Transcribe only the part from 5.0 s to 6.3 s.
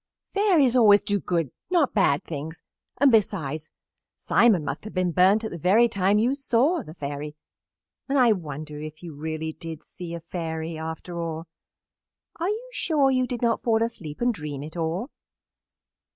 burnt at the very time